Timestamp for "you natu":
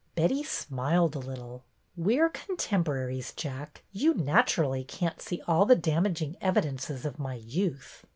3.91-4.57